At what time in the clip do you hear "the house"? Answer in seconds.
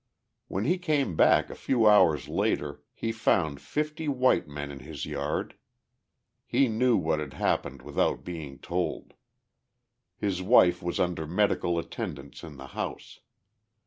12.57-13.19